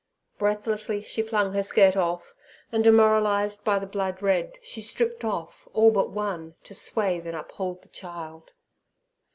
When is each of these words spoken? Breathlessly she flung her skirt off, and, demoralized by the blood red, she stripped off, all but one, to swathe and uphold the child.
Breathlessly 0.39 1.01
she 1.03 1.21
flung 1.21 1.53
her 1.53 1.61
skirt 1.61 1.95
off, 1.95 2.33
and, 2.71 2.83
demoralized 2.83 3.63
by 3.63 3.77
the 3.77 3.85
blood 3.85 4.19
red, 4.23 4.57
she 4.59 4.81
stripped 4.81 5.23
off, 5.23 5.67
all 5.73 5.91
but 5.91 6.09
one, 6.09 6.55
to 6.63 6.73
swathe 6.73 7.27
and 7.27 7.35
uphold 7.35 7.83
the 7.83 7.89
child. 7.89 8.51